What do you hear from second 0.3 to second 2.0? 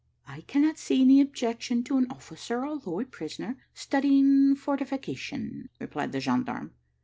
cannot see any objection to